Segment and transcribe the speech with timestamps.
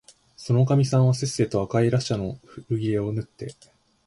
[0.35, 3.53] そのおかみさんはせっせと赤いらしゃの古切れをぬって、